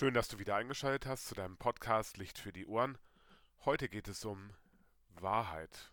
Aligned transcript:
Schön, 0.00 0.14
dass 0.14 0.28
du 0.28 0.38
wieder 0.38 0.56
eingeschaltet 0.56 1.04
hast 1.04 1.26
zu 1.26 1.34
deinem 1.34 1.58
Podcast 1.58 2.16
Licht 2.16 2.38
für 2.38 2.54
die 2.54 2.64
Ohren. 2.64 2.96
Heute 3.66 3.90
geht 3.90 4.08
es 4.08 4.24
um 4.24 4.54
Wahrheit. 5.16 5.92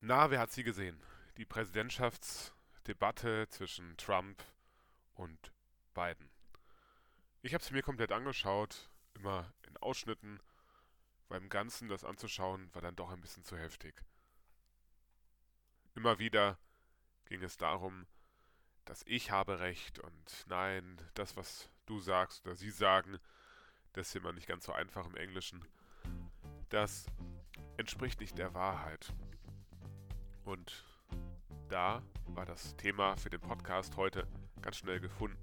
Na, 0.00 0.32
wer 0.32 0.40
hat 0.40 0.50
sie 0.50 0.64
gesehen? 0.64 1.00
Die 1.36 1.44
Präsidentschaftsdebatte 1.44 3.46
zwischen 3.50 3.96
Trump 3.96 4.42
und 5.14 5.52
Biden. 5.94 6.28
Ich 7.42 7.54
habe 7.54 7.62
sie 7.62 7.72
mir 7.72 7.82
komplett 7.82 8.10
angeschaut, 8.10 8.90
immer 9.14 9.52
in 9.68 9.76
Ausschnitten 9.76 10.40
beim 11.28 11.48
Ganzen 11.48 11.88
das 11.88 12.04
anzuschauen, 12.04 12.72
war 12.74 12.82
dann 12.82 12.96
doch 12.96 13.10
ein 13.10 13.20
bisschen 13.20 13.44
zu 13.44 13.56
heftig. 13.56 14.02
Immer 15.94 16.18
wieder 16.18 16.58
ging 17.26 17.42
es 17.42 17.56
darum, 17.56 18.06
dass 18.84 19.02
ich 19.06 19.30
habe 19.30 19.60
recht 19.60 19.98
und 19.98 20.44
nein, 20.46 20.96
das, 21.14 21.36
was 21.36 21.70
du 21.86 22.00
sagst 22.00 22.46
oder 22.46 22.56
sie 22.56 22.70
sagen, 22.70 23.18
das 23.92 24.08
ist 24.08 24.16
immer 24.16 24.32
nicht 24.32 24.46
ganz 24.46 24.64
so 24.64 24.72
einfach 24.72 25.06
im 25.06 25.16
Englischen. 25.16 25.64
Das 26.70 27.06
entspricht 27.76 28.20
nicht 28.20 28.38
der 28.38 28.54
Wahrheit. 28.54 29.12
Und 30.44 30.84
da 31.68 32.02
war 32.26 32.46
das 32.46 32.76
Thema 32.76 33.16
für 33.16 33.30
den 33.30 33.40
Podcast 33.40 33.96
heute 33.96 34.26
ganz 34.62 34.76
schnell 34.76 35.00
gefunden. 35.00 35.38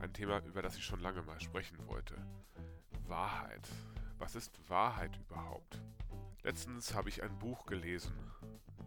Ein 0.00 0.12
Thema, 0.12 0.40
über 0.44 0.62
das 0.62 0.76
ich 0.76 0.84
schon 0.84 1.00
lange 1.00 1.22
mal 1.22 1.40
sprechen 1.40 1.86
wollte. 1.86 2.16
Wahrheit. 3.06 3.68
Was 4.18 4.34
ist 4.34 4.58
Wahrheit 4.68 5.16
überhaupt? 5.18 5.78
Letztens 6.42 6.94
habe 6.94 7.08
ich 7.08 7.22
ein 7.22 7.38
Buch 7.38 7.66
gelesen, 7.66 8.14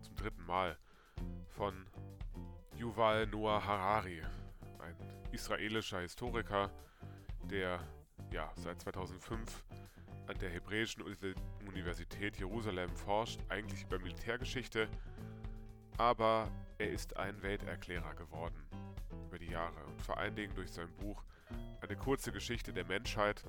zum 0.01 0.15
dritten 0.15 0.43
Mal, 0.45 0.77
von 1.49 1.85
Yuval 2.75 3.27
Noah 3.27 3.63
Harari, 3.63 4.23
ein 4.79 4.95
israelischer 5.31 5.99
Historiker, 5.99 6.71
der 7.43 7.79
ja, 8.31 8.51
seit 8.55 8.81
2005 8.81 9.63
an 10.27 10.37
der 10.39 10.49
Hebräischen 10.49 11.03
Universität 11.03 12.37
Jerusalem 12.37 12.95
forscht, 12.95 13.39
eigentlich 13.49 13.83
über 13.83 13.99
Militärgeschichte, 13.99 14.87
aber 15.97 16.49
er 16.77 16.89
ist 16.89 17.17
ein 17.17 17.41
Welterklärer 17.41 18.15
geworden 18.15 18.63
über 19.27 19.37
die 19.37 19.51
Jahre 19.51 19.83
und 19.85 20.01
vor 20.01 20.17
allen 20.17 20.35
Dingen 20.35 20.55
durch 20.55 20.71
sein 20.71 20.91
Buch 20.97 21.23
Eine 21.81 21.95
kurze 21.95 22.31
Geschichte 22.31 22.73
der 22.73 22.85
Menschheit 22.85 23.43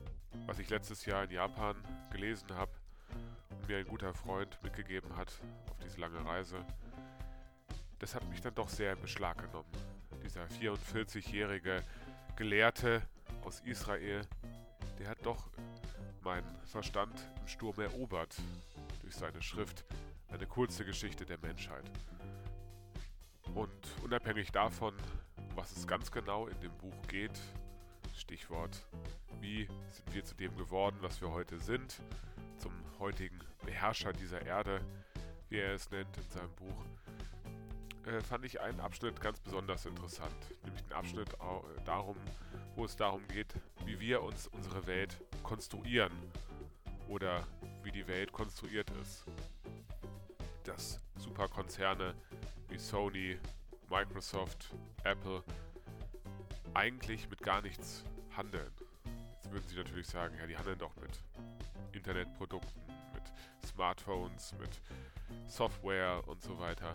was 0.50 0.58
ich 0.58 0.68
letztes 0.68 1.04
Jahr 1.06 1.22
in 1.22 1.30
Japan 1.30 1.76
gelesen 2.10 2.52
habe 2.56 2.72
und 3.50 3.68
mir 3.68 3.78
ein 3.78 3.86
guter 3.86 4.12
Freund 4.14 4.58
mitgegeben 4.62 5.16
hat 5.16 5.32
auf 5.70 5.78
diese 5.78 6.00
lange 6.00 6.24
Reise, 6.24 6.64
das 8.00 8.16
hat 8.16 8.28
mich 8.28 8.40
dann 8.40 8.54
doch 8.56 8.68
sehr 8.68 8.94
in 8.94 9.00
Beschlag 9.00 9.38
genommen. 9.38 9.70
Dieser 10.24 10.44
44-jährige 10.46 11.84
Gelehrte 12.34 13.02
aus 13.44 13.60
Israel, 13.60 14.22
der 14.98 15.08
hat 15.08 15.18
doch 15.24 15.50
meinen 16.22 16.58
Verstand 16.64 17.14
im 17.40 17.46
Sturm 17.46 17.78
erobert 17.78 18.36
durch 19.02 19.14
seine 19.14 19.40
Schrift 19.42 19.84
Eine 20.32 20.46
kurze 20.46 20.84
Geschichte 20.84 21.24
der 21.24 21.38
Menschheit. 21.38 21.84
Und 23.54 23.70
unabhängig 24.02 24.50
davon, 24.50 24.94
was 25.54 25.76
es 25.76 25.86
ganz 25.86 26.10
genau 26.10 26.48
in 26.48 26.60
dem 26.60 26.76
Buch 26.78 27.06
geht, 27.08 27.38
Stichwort. 28.20 28.84
Wie 29.40 29.66
sind 29.90 30.14
wir 30.14 30.24
zu 30.24 30.34
dem 30.34 30.56
geworden, 30.56 30.96
was 31.00 31.20
wir 31.20 31.30
heute 31.30 31.58
sind, 31.58 32.00
zum 32.58 32.72
heutigen 32.98 33.40
Beherrscher 33.64 34.12
dieser 34.12 34.42
Erde, 34.42 34.80
wie 35.48 35.58
er 35.58 35.74
es 35.74 35.90
nennt 35.90 36.16
in 36.16 36.30
seinem 36.30 36.54
Buch, 36.54 36.84
äh, 38.06 38.20
fand 38.20 38.44
ich 38.44 38.60
einen 38.60 38.80
Abschnitt 38.80 39.20
ganz 39.20 39.40
besonders 39.40 39.86
interessant, 39.86 40.34
nämlich 40.64 40.82
den 40.82 40.92
Abschnitt 40.92 41.28
darum, 41.84 42.16
wo 42.76 42.84
es 42.84 42.96
darum 42.96 43.26
geht, 43.28 43.54
wie 43.84 43.98
wir 43.98 44.22
uns 44.22 44.46
unsere 44.48 44.86
Welt 44.86 45.20
konstruieren 45.42 46.12
oder 47.08 47.46
wie 47.82 47.90
die 47.90 48.06
Welt 48.06 48.32
konstruiert 48.32 48.90
ist. 49.02 49.24
Dass 50.64 51.00
Superkonzerne 51.16 52.14
wie 52.68 52.78
Sony, 52.78 53.38
Microsoft, 53.88 54.70
Apple 55.04 55.42
eigentlich 56.74 57.28
mit 57.28 57.42
gar 57.42 57.62
nichts 57.62 58.04
handeln 58.36 58.72
würden 59.50 59.66
Sie 59.68 59.76
natürlich 59.76 60.06
sagen, 60.06 60.36
ja, 60.38 60.46
die 60.46 60.56
handeln 60.56 60.78
doch 60.78 60.94
mit 60.96 61.10
Internetprodukten, 61.92 62.82
mit 63.14 63.22
Smartphones, 63.66 64.54
mit 64.58 64.80
Software 65.46 66.26
und 66.28 66.40
so 66.42 66.58
weiter. 66.58 66.94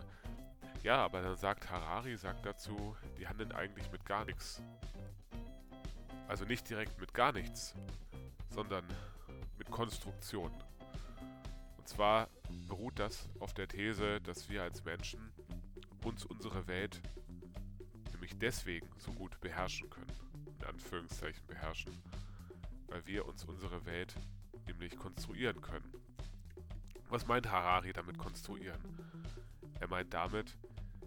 Ja, 0.82 1.04
aber 1.04 1.20
dann 1.20 1.36
sagt 1.36 1.70
Harari, 1.70 2.16
sagt 2.16 2.46
dazu, 2.46 2.96
die 3.18 3.26
handeln 3.26 3.52
eigentlich 3.52 3.90
mit 3.90 4.04
gar 4.04 4.24
nichts. 4.24 4.62
Also 6.28 6.44
nicht 6.44 6.68
direkt 6.68 6.98
mit 7.00 7.12
gar 7.14 7.32
nichts, 7.32 7.74
sondern 8.50 8.84
mit 9.58 9.70
Konstruktion. 9.70 10.52
Und 11.76 11.88
zwar 11.88 12.28
beruht 12.68 12.98
das 12.98 13.28
auf 13.40 13.52
der 13.54 13.68
These, 13.68 14.20
dass 14.20 14.48
wir 14.48 14.62
als 14.62 14.84
Menschen 14.84 15.32
uns 16.04 16.24
unsere 16.24 16.66
Welt 16.66 17.00
nämlich 18.12 18.36
deswegen 18.38 18.88
so 18.98 19.12
gut 19.12 19.40
beherrschen 19.40 19.90
können. 19.90 20.25
Anführungszeichen 20.66 21.46
beherrschen 21.46 21.92
weil 22.88 23.06
wir 23.06 23.26
uns 23.26 23.44
unsere 23.44 23.84
Welt 23.86 24.14
nämlich 24.66 24.96
konstruieren 24.96 25.60
können. 25.60 25.92
Was 27.08 27.26
meint 27.26 27.50
Harari 27.50 27.92
damit 27.92 28.18
konstruieren? 28.18 28.80
Er 29.80 29.88
meint 29.88 30.12
damit, 30.12 30.56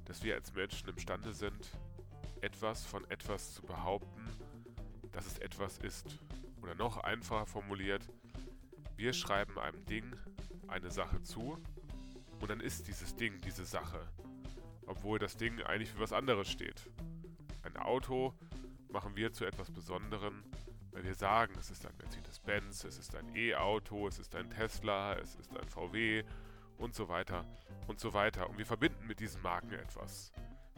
dass 0.05 0.23
wir 0.23 0.35
als 0.35 0.53
Menschen 0.53 0.89
imstande 0.89 1.33
sind, 1.33 1.71
etwas 2.41 2.85
von 2.85 3.09
etwas 3.09 3.53
zu 3.53 3.63
behaupten, 3.63 4.23
dass 5.11 5.25
es 5.25 5.39
etwas 5.39 5.77
ist. 5.79 6.19
Oder 6.61 6.75
noch 6.75 6.97
einfacher 6.97 7.45
formuliert, 7.45 8.07
wir 8.95 9.13
schreiben 9.13 9.57
einem 9.57 9.83
Ding 9.85 10.15
eine 10.67 10.91
Sache 10.91 11.21
zu 11.23 11.57
und 12.39 12.49
dann 12.49 12.59
ist 12.59 12.87
dieses 12.87 13.15
Ding 13.15 13.39
diese 13.41 13.65
Sache, 13.65 14.07
obwohl 14.85 15.19
das 15.19 15.37
Ding 15.37 15.61
eigentlich 15.63 15.89
für 15.89 15.99
was 15.99 16.13
anderes 16.13 16.49
steht. 16.49 16.87
Ein 17.63 17.77
Auto 17.77 18.33
machen 18.89 19.15
wir 19.15 19.31
zu 19.31 19.45
etwas 19.45 19.71
Besonderem, 19.71 20.43
weil 20.91 21.03
wir 21.03 21.15
sagen, 21.15 21.53
es 21.59 21.69
ist 21.69 21.85
ein 21.85 21.95
Mercedes-Benz, 21.97 22.83
es 22.83 22.97
ist 22.97 23.15
ein 23.15 23.35
E-Auto, 23.35 24.07
es 24.07 24.19
ist 24.19 24.35
ein 24.35 24.49
Tesla, 24.49 25.13
es 25.13 25.35
ist 25.35 25.55
ein 25.57 25.67
VW 25.67 26.23
und 26.77 26.95
so 26.95 27.07
weiter 27.09 27.45
und 27.87 27.99
so 27.99 28.13
weiter. 28.13 28.49
Und 28.49 28.57
wir 28.57 28.65
verbinden 28.65 29.05
mit 29.05 29.19
diesen 29.19 29.41
Marken 29.41 29.73
etwas. 29.73 30.31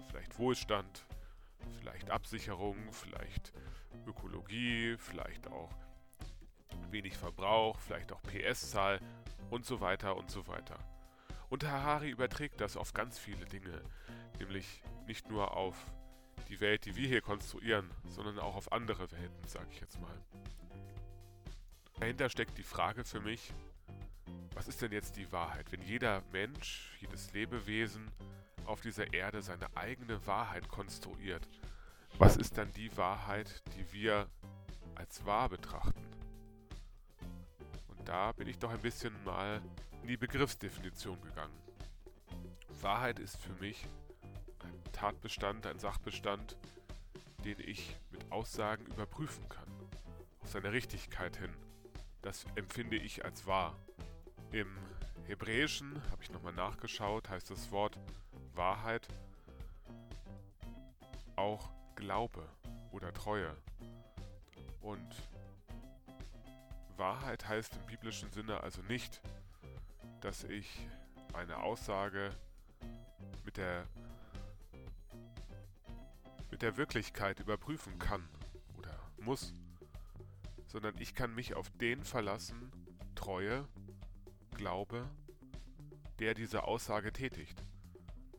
Vielleicht 0.09 0.37
Wohlstand, 0.37 1.05
vielleicht 1.79 2.09
Absicherung, 2.09 2.75
vielleicht 2.91 3.53
Ökologie, 4.05 4.97
vielleicht 4.97 5.47
auch 5.47 5.71
wenig 6.89 7.17
Verbrauch, 7.17 7.79
vielleicht 7.79 8.11
auch 8.11 8.21
PS-Zahl 8.23 8.99
und 9.49 9.65
so 9.65 9.79
weiter 9.79 10.17
und 10.17 10.29
so 10.29 10.47
weiter. 10.47 10.77
Und 11.49 11.65
Harari 11.65 12.09
überträgt 12.09 12.61
das 12.61 12.77
auf 12.77 12.93
ganz 12.93 13.19
viele 13.19 13.45
Dinge, 13.45 13.81
nämlich 14.39 14.83
nicht 15.05 15.29
nur 15.29 15.55
auf 15.55 15.75
die 16.51 16.59
Welt, 16.59 16.85
die 16.85 16.97
wir 16.97 17.07
hier 17.07 17.21
konstruieren, 17.21 17.89
sondern 18.09 18.37
auch 18.37 18.55
auf 18.55 18.73
andere 18.73 19.09
Welten, 19.11 19.47
sage 19.47 19.67
ich 19.71 19.79
jetzt 19.79 19.99
mal. 20.01 20.21
Dahinter 21.97 22.29
steckt 22.29 22.57
die 22.57 22.63
Frage 22.63 23.05
für 23.05 23.21
mich, 23.21 23.53
was 24.53 24.67
ist 24.67 24.81
denn 24.81 24.91
jetzt 24.91 25.15
die 25.15 25.31
Wahrheit? 25.31 25.71
Wenn 25.71 25.81
jeder 25.81 26.21
Mensch, 26.33 26.91
jedes 26.99 27.31
Lebewesen 27.31 28.11
auf 28.65 28.81
dieser 28.81 29.13
Erde 29.13 29.41
seine 29.41 29.65
eigene 29.77 30.25
Wahrheit 30.27 30.67
konstruiert, 30.67 31.47
was 32.17 32.35
ist 32.35 32.57
dann 32.57 32.69
die 32.73 32.95
Wahrheit, 32.97 33.63
die 33.77 33.93
wir 33.93 34.27
als 34.95 35.25
wahr 35.25 35.47
betrachten? 35.47 36.05
Und 37.87 38.09
da 38.09 38.33
bin 38.33 38.47
ich 38.47 38.59
doch 38.59 38.71
ein 38.71 38.81
bisschen 38.81 39.13
mal 39.23 39.61
in 40.01 40.09
die 40.09 40.17
Begriffsdefinition 40.17 41.21
gegangen. 41.21 41.57
Wahrheit 42.81 43.19
ist 43.19 43.37
für 43.37 43.53
mich 43.53 43.87
Tatbestand, 45.01 45.65
ein 45.65 45.79
Sachbestand, 45.79 46.55
den 47.43 47.57
ich 47.59 47.97
mit 48.11 48.31
Aussagen 48.31 48.85
überprüfen 48.85 49.49
kann. 49.49 49.65
Auf 50.43 50.49
seine 50.51 50.71
Richtigkeit 50.71 51.37
hin. 51.37 51.49
Das 52.21 52.45
empfinde 52.53 52.97
ich 52.97 53.25
als 53.25 53.47
wahr. 53.47 53.75
Im 54.51 54.77
Hebräischen, 55.25 55.99
habe 56.11 56.21
ich 56.21 56.29
nochmal 56.29 56.53
nachgeschaut, 56.53 57.31
heißt 57.31 57.49
das 57.49 57.71
Wort 57.71 57.97
Wahrheit 58.53 59.07
auch 61.35 61.71
Glaube 61.95 62.47
oder 62.91 63.11
Treue. 63.11 63.57
Und 64.81 65.15
Wahrheit 66.97 67.47
heißt 67.47 67.75
im 67.75 67.87
biblischen 67.87 68.31
Sinne 68.31 68.61
also 68.61 68.83
nicht, 68.83 69.19
dass 70.19 70.43
ich 70.43 70.87
eine 71.33 71.57
Aussage 71.57 72.35
mit 73.43 73.57
der 73.57 73.87
der 76.61 76.77
Wirklichkeit 76.77 77.39
überprüfen 77.39 77.97
kann 77.97 78.27
oder 78.77 78.95
muss, 79.17 79.53
sondern 80.67 80.95
ich 80.99 81.15
kann 81.15 81.33
mich 81.33 81.55
auf 81.55 81.69
den 81.71 82.03
verlassen, 82.03 82.71
Treue, 83.15 83.67
glaube, 84.55 85.09
der 86.19 86.33
diese 86.33 86.63
Aussage 86.63 87.11
tätigt. 87.11 87.63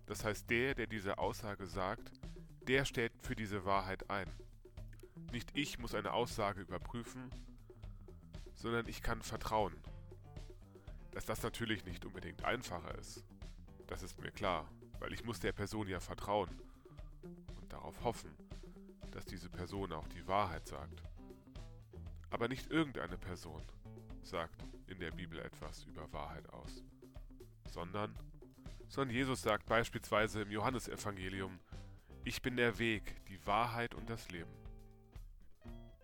Das 0.06 0.24
heißt, 0.24 0.48
der, 0.50 0.74
der 0.74 0.86
diese 0.86 1.18
Aussage 1.18 1.66
sagt, 1.66 2.12
der 2.68 2.84
steht 2.84 3.12
für 3.20 3.34
diese 3.34 3.64
Wahrheit 3.64 4.08
ein. 4.08 4.30
Nicht 5.32 5.50
ich 5.54 5.78
muss 5.78 5.94
eine 5.94 6.12
Aussage 6.12 6.60
überprüfen, 6.60 7.30
sondern 8.54 8.86
ich 8.86 9.02
kann 9.02 9.22
vertrauen. 9.22 9.74
Dass 11.10 11.26
das 11.26 11.42
natürlich 11.42 11.84
nicht 11.84 12.04
unbedingt 12.04 12.44
einfacher 12.44 12.96
ist, 12.98 13.24
das 13.88 14.02
ist 14.02 14.20
mir 14.20 14.30
klar, 14.30 14.70
weil 15.00 15.12
ich 15.12 15.24
muss 15.24 15.40
der 15.40 15.52
Person 15.52 15.88
ja 15.88 16.00
vertrauen 16.00 16.48
darauf 17.82 18.04
hoffen, 18.04 18.30
dass 19.10 19.24
diese 19.24 19.50
Person 19.50 19.92
auch 19.92 20.06
die 20.08 20.26
Wahrheit 20.28 20.66
sagt. 20.68 21.02
Aber 22.30 22.46
nicht 22.46 22.70
irgendeine 22.70 23.18
Person 23.18 23.60
sagt 24.22 24.64
in 24.86 25.00
der 25.00 25.10
Bibel 25.10 25.40
etwas 25.40 25.82
über 25.84 26.10
Wahrheit 26.12 26.48
aus, 26.50 26.84
sondern, 27.68 28.14
sondern 28.88 29.14
Jesus 29.14 29.42
sagt 29.42 29.66
beispielsweise 29.66 30.42
im 30.42 30.52
Johannesevangelium, 30.52 31.58
ich 32.24 32.40
bin 32.40 32.56
der 32.56 32.78
Weg, 32.78 33.26
die 33.26 33.44
Wahrheit 33.46 33.96
und 33.96 34.08
das 34.08 34.30
Leben. 34.30 34.52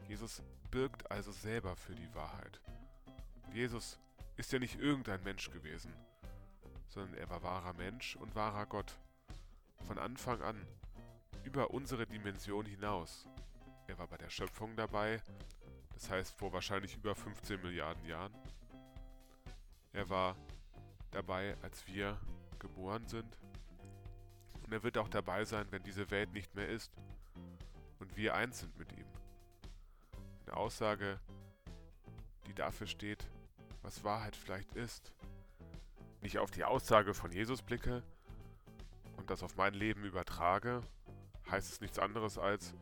Jesus 0.09 0.43
birgt 0.73 1.09
also 1.13 1.31
selber 1.31 1.77
für 1.77 1.95
die 1.95 2.13
Wahrheit. 2.13 2.61
Jesus 3.53 4.01
ist 4.37 4.51
ja 4.53 4.59
nicht 4.59 4.81
irgendein 4.81 5.23
Mensch 5.23 5.49
gewesen, 5.51 5.93
sondern 6.89 7.15
er 7.15 7.31
war 7.31 7.45
wahrer 7.45 7.75
Mensch 7.75 8.17
und 8.17 8.35
wahrer 8.35 8.67
Gott. 8.67 8.99
Von 9.87 9.99
Anfang 9.99 10.43
an, 10.43 10.67
über 11.44 11.70
unsere 11.70 12.06
Dimension 12.06 12.67
hinaus. 12.67 13.29
Er 13.87 13.99
war 13.99 14.06
bei 14.06 14.19
der 14.19 14.31
Schöpfung 14.31 14.76
dabei, 14.76 15.23
das 15.94 16.11
heißt 16.11 16.37
vor 16.37 16.52
wahrscheinlich 16.52 16.94
über 16.96 17.14
15 17.14 17.61
Milliarden 17.62 18.05
Jahren. 18.05 18.35
Er 19.93 20.08
war 20.08 20.37
dabei, 21.11 21.56
als 21.62 21.87
wir 21.87 22.19
geboren 22.58 23.06
sind. 23.06 23.38
Und 24.64 24.73
er 24.73 24.82
wird 24.82 24.99
auch 24.99 25.08
dabei 25.08 25.44
sein, 25.44 25.67
wenn 25.70 25.82
diese 25.82 26.11
Welt 26.11 26.32
nicht 26.32 26.55
mehr 26.55 26.69
ist 26.69 26.93
und 27.99 28.17
wir 28.17 28.34
eins 28.34 28.61
sind 28.61 28.79
mit 28.79 28.93
ihm. 28.93 29.06
Eine 30.46 30.56
Aussage, 30.56 31.19
die 32.46 32.55
dafür 32.55 32.87
steht, 32.87 33.26
was 33.82 34.05
Wahrheit 34.05 34.37
vielleicht 34.37 34.75
ist. 34.75 35.12
Nicht 36.20 36.38
auf 36.38 36.50
die 36.50 36.64
Aussage 36.64 37.14
von 37.14 37.32
Jesus 37.32 37.62
blicke 37.62 38.02
und 39.17 39.31
das 39.31 39.43
auf 39.43 39.56
mein 39.56 39.75
Leben 39.75 40.05
übertrage, 40.05 40.82
heißt 41.50 41.73
es 41.73 41.81
nichts 41.81 41.99
anderes 41.99 42.39
als, 42.39 42.75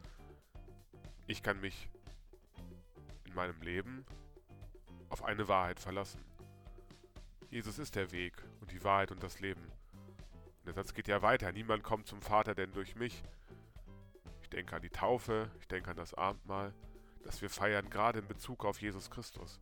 ich 1.26 1.42
kann 1.42 1.60
mich 1.60 1.88
in 3.24 3.34
meinem 3.34 3.60
Leben 3.62 4.04
auf 5.08 5.24
eine 5.24 5.48
Wahrheit 5.48 5.80
verlassen. 5.80 6.24
Jesus 7.50 7.78
ist 7.78 7.94
der 7.94 8.10
Weg 8.12 8.42
und 8.60 8.72
die 8.72 8.82
Wahrheit 8.84 9.12
und 9.12 9.22
das 9.22 9.40
Leben. 9.40 9.62
Und 9.62 10.66
der 10.66 10.74
Satz 10.74 10.94
geht 10.94 11.08
ja 11.08 11.22
weiter. 11.22 11.52
Niemand 11.52 11.82
kommt 11.84 12.06
zum 12.06 12.20
Vater 12.20 12.54
denn 12.54 12.72
durch 12.72 12.96
mich. 12.96 13.22
Ich 14.42 14.50
denke 14.50 14.76
an 14.76 14.82
die 14.82 14.90
Taufe, 14.90 15.50
ich 15.60 15.68
denke 15.68 15.90
an 15.90 15.96
das 15.96 16.14
Abendmahl, 16.14 16.74
das 17.24 17.42
wir 17.42 17.50
feiern, 17.50 17.90
gerade 17.90 18.20
in 18.20 18.28
Bezug 18.28 18.64
auf 18.64 18.80
Jesus 18.80 19.10
Christus, 19.10 19.60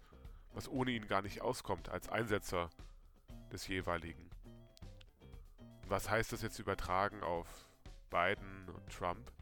was 0.52 0.68
ohne 0.68 0.90
ihn 0.90 1.06
gar 1.06 1.22
nicht 1.22 1.40
auskommt 1.40 1.88
als 1.88 2.08
Einsetzer 2.08 2.70
des 3.52 3.66
jeweiligen. 3.68 4.30
Was 5.88 6.08
heißt 6.10 6.32
das 6.32 6.42
jetzt 6.42 6.58
übertragen 6.58 7.22
auf 7.22 7.48
Biden 8.10 8.63
und 8.63 8.63
Trump? 8.88 9.32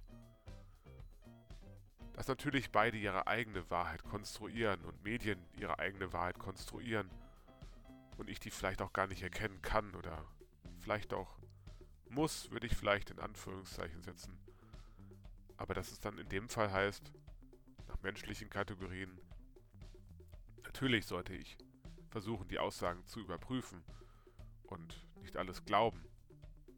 Dass 2.15 2.29
natürlich 2.29 2.71
beide 2.71 2.97
ihre 2.97 3.27
eigene 3.27 3.69
Wahrheit 3.71 4.05
konstruieren 4.05 4.85
und 4.85 5.03
Medien 5.03 5.45
ihre 5.59 5.79
eigene 5.79 6.13
Wahrheit 6.13 6.39
konstruieren 6.39 7.11
und 8.19 8.29
ich 8.29 8.39
die 8.39 8.51
vielleicht 8.51 8.83
auch 8.83 8.93
gar 8.93 9.07
nicht 9.07 9.23
erkennen 9.23 9.63
kann 9.63 9.95
oder 9.95 10.25
vielleicht 10.81 11.13
auch 11.15 11.39
muss, 12.09 12.51
würde 12.51 12.67
ich 12.67 12.77
vielleicht 12.77 13.11
in 13.11 13.19
Anführungszeichen 13.19 14.03
setzen. 14.03 14.39
Aber 15.57 15.75
dass 15.75 15.91
es 15.91 16.01
dann 16.01 16.19
in 16.19 16.29
dem 16.29 16.49
Fall 16.49 16.71
heißt, 16.71 17.13
nach 17.89 18.01
menschlichen 18.03 18.51
Kategorien, 18.51 19.21
natürlich 20.63 21.07
sollte 21.07 21.35
ich 21.35 21.57
versuchen, 22.11 22.49
die 22.49 22.59
Aussagen 22.59 23.07
zu 23.07 23.21
überprüfen 23.21 23.83
und 24.65 25.07
nicht 25.23 25.37
alles 25.37 25.65
glauben, 25.65 26.05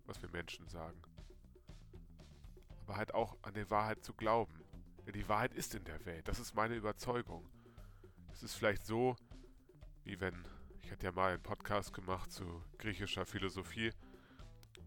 was 0.07 0.23
wir 0.23 0.31
Menschen 0.31 0.69
sagen. 0.69 1.01
Aber 2.87 2.97
halt 2.97 3.15
auch 3.15 3.37
an 3.43 3.55
die 3.55 3.71
Wahrheit 3.71 4.05
zu 4.05 4.13
glauben. 4.15 4.53
Denn 5.07 5.15
die 5.15 5.29
Wahrheit 5.29 5.55
ist 5.55 5.75
in 5.75 5.85
der 5.85 6.05
Welt. 6.07 6.29
Das 6.29 6.39
ist 6.39 6.55
meine 6.55 6.75
Überzeugung. 6.75 7.49
Es 8.33 8.43
ist 8.43 8.55
vielleicht 8.55 8.85
so, 8.87 9.17
wie 10.05 10.21
wenn, 10.21 10.45
ich 10.83 10.91
hatte 10.91 11.07
ja 11.07 11.13
mal 11.13 11.33
einen 11.33 11.43
Podcast 11.43 11.93
gemacht 11.93 12.31
zu 12.31 12.63
griechischer 12.79 13.25
Philosophie, 13.25 13.93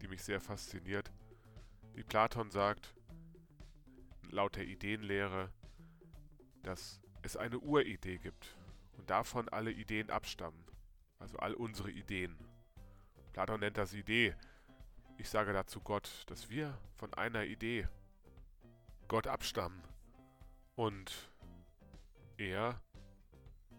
die 0.00 0.08
mich 0.08 0.22
sehr 0.22 0.40
fasziniert. 0.40 1.10
Wie 1.94 2.04
Platon 2.04 2.50
sagt, 2.50 2.94
laut 4.30 4.56
der 4.56 4.66
Ideenlehre, 4.66 5.50
dass 6.62 7.00
es 7.22 7.36
eine 7.36 7.58
Uridee 7.58 8.18
gibt 8.18 8.56
und 8.96 9.10
davon 9.10 9.48
alle 9.48 9.72
Ideen 9.72 10.10
abstammen. 10.10 10.64
Also 11.18 11.38
all 11.38 11.54
unsere 11.54 11.90
Ideen. 11.90 12.36
Platon 13.32 13.60
nennt 13.60 13.76
das 13.76 13.94
Idee. 13.94 14.34
Ich 15.18 15.28
sage 15.28 15.52
dazu 15.52 15.80
Gott, 15.80 16.22
dass 16.28 16.48
wir 16.48 16.78
von 16.94 17.12
einer 17.12 17.44
Idee 17.44 17.88
Gott 19.08 19.26
abstammen 19.26 19.82
und 20.76 21.28
er 22.36 22.80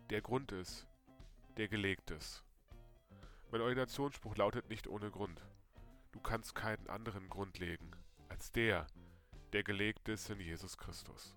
der 0.09 0.21
Grund 0.21 0.51
ist, 0.51 0.85
der 1.55 1.69
gelegt 1.69 2.11
ist. 2.11 2.43
Mein 3.51 3.61
Ordinationsspruch 3.61 4.35
lautet 4.35 4.69
nicht 4.69 4.87
ohne 4.87 5.11
Grund. 5.11 5.41
Du 6.11 6.19
kannst 6.19 6.55
keinen 6.55 6.89
anderen 6.89 7.29
Grund 7.29 7.57
legen 7.57 7.89
als 8.27 8.51
der, 8.51 8.85
der 9.53 9.63
gelegt 9.63 10.09
ist 10.09 10.29
in 10.29 10.41
Jesus 10.41 10.77
Christus. 10.77 11.35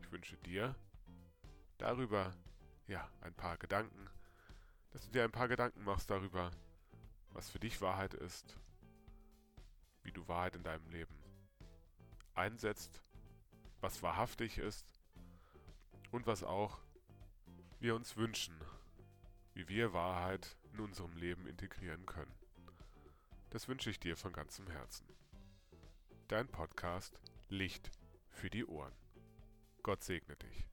Ich 0.00 0.10
wünsche 0.10 0.36
dir 0.38 0.74
darüber, 1.78 2.34
ja, 2.88 3.08
ein 3.20 3.34
paar 3.34 3.56
Gedanken, 3.56 4.10
dass 4.90 5.04
du 5.04 5.12
dir 5.12 5.22
ein 5.22 5.30
paar 5.30 5.48
Gedanken 5.48 5.84
machst 5.84 6.10
darüber, 6.10 6.50
was 7.32 7.50
für 7.50 7.58
dich 7.58 7.80
Wahrheit 7.80 8.14
ist, 8.14 8.56
wie 10.02 10.12
du 10.12 10.26
Wahrheit 10.28 10.56
in 10.56 10.62
deinem 10.62 10.88
Leben 10.90 11.14
einsetzt, 12.34 13.02
was 13.80 14.02
wahrhaftig 14.02 14.58
ist 14.58 14.86
und 16.10 16.26
was 16.26 16.42
auch 16.42 16.78
wir 17.80 17.94
uns 17.94 18.16
wünschen, 18.16 18.58
wie 19.54 19.68
wir 19.68 19.92
Wahrheit 19.92 20.56
in 20.72 20.80
unserem 20.80 21.16
Leben 21.16 21.46
integrieren 21.46 22.06
können. 22.06 22.34
Das 23.50 23.68
wünsche 23.68 23.90
ich 23.90 24.00
dir 24.00 24.16
von 24.16 24.32
ganzem 24.32 24.66
Herzen. 24.68 25.06
Dein 26.28 26.48
Podcast 26.48 27.20
Licht 27.48 27.90
für 28.30 28.48
die 28.48 28.64
Ohren. 28.64 28.94
Gott 29.82 30.02
segne 30.02 30.36
dich. 30.36 30.71